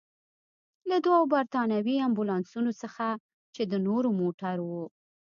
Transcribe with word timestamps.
له 0.89 0.97
دوو 1.05 1.21
برتانوي 1.33 1.95
امبولانسونو 2.07 2.71
څخه، 2.81 3.07
چې 3.55 3.63
د 3.71 3.73
نورو 3.87 4.09
موټرو. 4.19 4.73